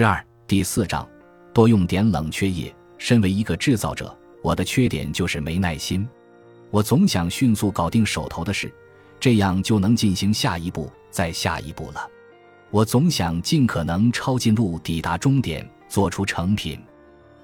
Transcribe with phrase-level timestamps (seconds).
[0.00, 1.06] 十二第四章，
[1.52, 2.74] 多用点冷却液。
[2.96, 6.08] 身为一个制造者，我的缺点就是没耐心。
[6.70, 8.72] 我总想迅速搞定手头的事，
[9.20, 12.08] 这样就能进行下一步，再下一步了。
[12.70, 16.80] 我总想尽可能抄近路，抵达终点，做出成品。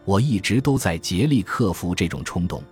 [0.07, 2.63] 我一直都在竭力克服这种冲动。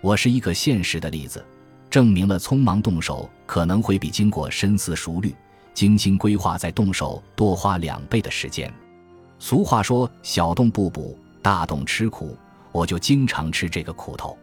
[0.00, 1.44] 我是一个现实的例子，
[1.90, 5.36] 证明了匆忙动手可能会比经过深思熟虑、
[5.74, 8.72] 精心规划再动手多花两倍的时间。
[9.38, 12.36] 俗话说：“小洞不补，大洞吃苦。”
[12.70, 14.36] 我就经常吃这个苦头。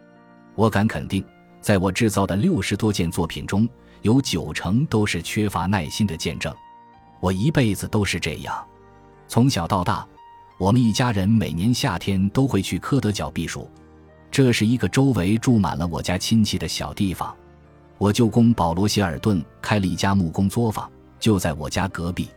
[0.56, 1.24] 我敢肯定，
[1.62, 3.70] 在我制造的六十多件作品中，
[4.02, 6.54] 有九成都是缺乏耐心的见证。
[7.20, 8.66] 我一辈子都是这样。
[9.28, 10.06] 从小到大，
[10.58, 13.70] 我们一家人每年夏天都会去科德角避暑。
[14.32, 17.34] 这是一个周围住满了我家亲戚的小地方。
[17.98, 22.28] 我舅公保罗·希尔顿开了一家木工作坊，就在我家隔壁。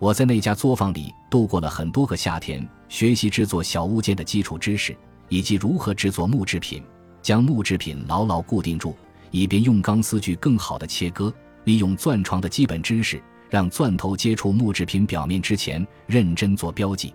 [0.00, 4.96] 我在那家作坊里度过了很多个夏天，学习制作小物件的基础知识，
[5.28, 6.82] 以及如何制作木制品，
[7.20, 8.96] 将木制品牢牢固定住，
[9.30, 11.32] 以便用钢丝锯更好的切割。
[11.64, 17.12] 利用钻床的基本知识，让钻头接触木制品表面之前，认真做标记。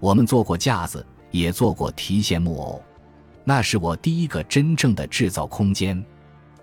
[0.00, 2.82] 我们做过架子，也做过提线木偶，
[3.44, 6.02] 那是我第一个真正的制造空间。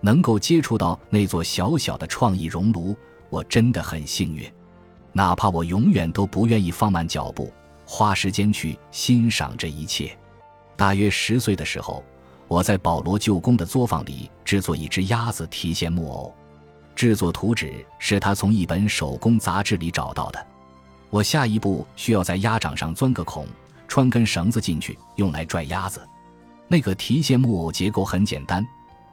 [0.02, 2.96] 能够接触到那座小小的创意熔炉，
[3.30, 4.52] 我真的很幸运。
[5.14, 7.52] 哪怕我永远都不愿意放慢脚步，
[7.86, 10.18] 花时间去欣赏这一切。
[10.76, 12.04] 大约十岁的时候，
[12.48, 16.34] 我在保罗舅公的作坊里制作一只鸭子提线木偶，
[16.96, 20.48] 制作图纸是他从一本手工杂志里找到的。
[21.10, 23.46] 我下一步需要在鸭掌上钻个孔，
[23.88, 26.02] 穿根绳子进去，用来拽鸭子。
[26.68, 28.66] 那个提线木偶结构很简单，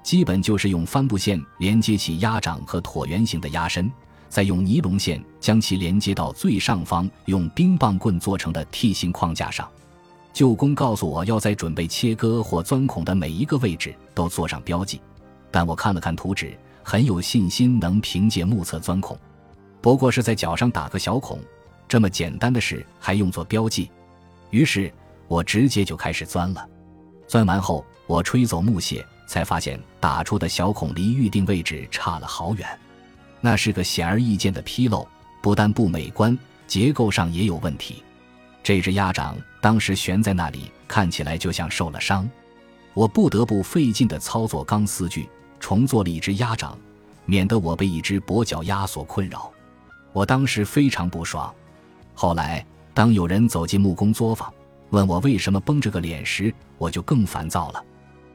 [0.03, 3.91] 基本就是用帆布线连接起鸭掌和椭圆形的鸭身。
[4.29, 9.69] 再用尼龙线将其连接到最上方用冰棒棍做成的 T 型框架上。
[10.33, 15.01] 舅公告诉我要在准备切割或钻孔的每一个位置都做上标记，
[15.51, 19.19] 但我看了看图纸，很有信心能凭借目测钻孔。
[19.81, 21.41] 不过是在脚上打个小孔，
[21.89, 23.91] 这么简单的事还用做标记？
[24.51, 24.93] 于是
[25.27, 26.69] 我直接就开始钻了。
[27.27, 32.67] 钻完后，我吹走木屑，才发现打出的小孔离预定位置差了好远。
[33.41, 35.07] 那是个显而易见的纰漏，
[35.41, 38.03] 不但不美观，结构上也有问题。
[38.63, 42.29] 这只鸭掌当时悬在那里，看起来就像受了伤。
[42.95, 45.29] 我不得不费劲地操作钢丝锯，
[45.61, 46.77] 重做了一只鸭掌，
[47.25, 49.51] 免得我被一只跛脚鸭所困扰。
[50.13, 51.55] 我当时非常不爽。
[52.15, 54.53] 后来，当有人走进木工作坊，
[54.91, 57.85] 问我为什么绷着个脸时，我就更烦躁了。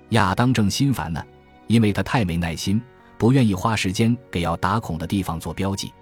[0.09, 1.21] 亚当正心烦呢，
[1.67, 2.81] 因为他太没耐心。
[3.17, 5.93] 不愿意花时间给要打孔的地方做标记，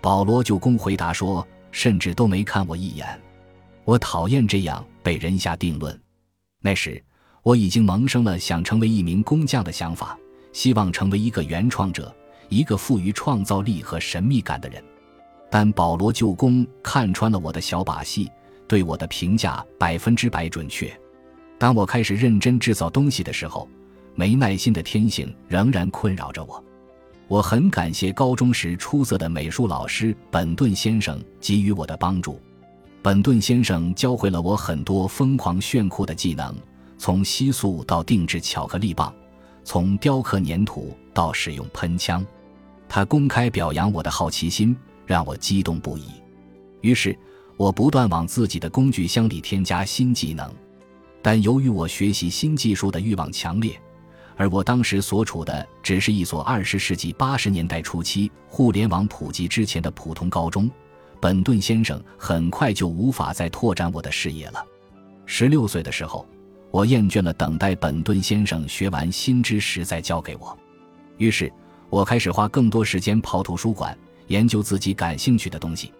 [0.00, 3.20] 保罗舅公回答说：“甚至都没看我一眼。”
[3.84, 5.98] 我讨厌这样被人下定论。
[6.60, 7.02] 那时
[7.42, 10.16] 我已经萌生了想成为一名工匠的想法，
[10.52, 12.14] 希望成为一个原创者，
[12.48, 14.82] 一个富于创造力和神秘感的人。
[15.50, 18.30] 但保罗舅公看穿了我的小把戏，
[18.68, 20.92] 对我的评价百分之百准确。
[21.58, 23.68] 当我开始认真制造东西的时候。
[24.14, 26.62] 没耐心的天性仍然困扰着我，
[27.28, 32.40] 我很感谢高中时出色的美术老师本顿先生给予我的帮助。
[33.02, 36.54] 本顿先生教会了我很多疯狂炫酷的技能，
[36.98, 39.14] 从吸塑到定制巧克力棒，
[39.64, 42.22] 从雕刻粘土到使用喷枪。
[42.88, 46.08] 他公开表扬我的好奇心，让我激动不已。
[46.82, 47.16] 于是，
[47.56, 50.52] 我不断往自己的工具箱里添加新技能，
[51.22, 53.80] 但由于我学习新技术的欲望强烈。
[54.36, 60.70] 而我当时所处的只是一所二十世纪八十年代初期互联网普及之前的普通高中，
[61.20, 64.64] 本顿先生很快就无法再拓展我的视野了。
[65.26, 66.26] 十六岁的时候，
[66.70, 70.58] 我厌倦了等待本顿先生学完新知识再教给我，
[71.18, 71.52] 于是
[71.90, 73.96] 我开始花更多时间跑图书馆
[74.28, 75.92] 研究自己感兴趣的东西，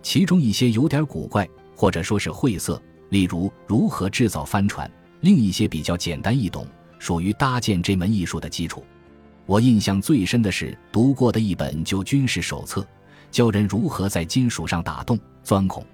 [0.00, 4.88] 其中一些有点古怪或者说是晦涩，例如如何制造帆船；
[5.22, 6.66] 另一些比较简单易懂。
[7.00, 8.84] 属于搭建这门艺术的基础。
[9.46, 12.86] 我印象最深的是读过的一本旧军事手册，
[13.32, 15.84] 教人如何在金属上打洞、钻孔。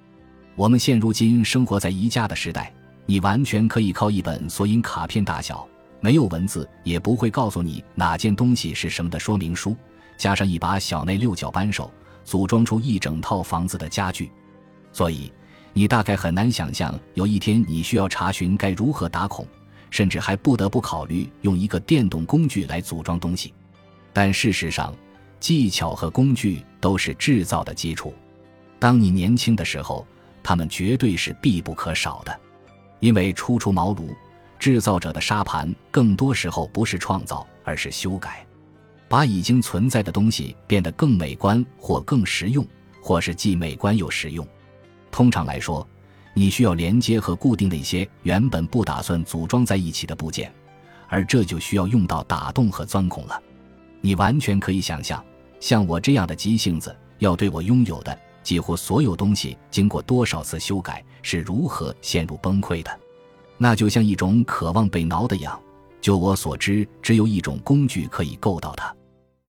[0.55, 2.71] 我们现如今生活在宜家的时代，
[3.07, 5.67] 你完全可以靠一本索引卡片大小、
[6.01, 9.75] 没有文字也不会告诉你哪件东西是什么的说明书，
[10.19, 11.91] 加上一把小内六角扳手，
[12.25, 14.31] 组装出一整套房子的家具。
[14.93, 15.33] 所以，
[15.73, 19.47] 你大概很难想象有一天你需要查询该如何打孔。
[19.91, 23.53] 甚至还不得不考虑用一个电动工具来组装东西，
[24.13, 24.95] 但事实上，
[25.41, 28.15] 技巧和工具都是制造的基础。
[28.79, 30.07] 当你年轻的时候，
[30.43, 32.41] 它们绝对是必不可少的。
[33.01, 34.09] 因为初出茅庐，
[34.59, 38.47] 制造者的沙盘更多时候不是创造，而是修改，
[39.09, 42.67] 把已经存在的东西变得更美观或更实用，
[43.03, 44.47] 或是既美观又实用。
[45.11, 45.87] 通常来说，
[46.39, 50.53] 你需要连接和固定的一些原本不打算组装在一起的部件，
[51.09, 53.43] 而这就需要用到打洞和钻孔了。
[54.03, 55.25] 你完全可以想象，
[55.61, 63.01] 像我这样的急性子，要对我拥有的几乎所有东西经过多少次修改，是如何陷入崩溃的。
[63.57, 65.59] 那就像一种渴望被挠的痒，
[66.03, 68.95] 就我所知，只有一种工具可以够到它。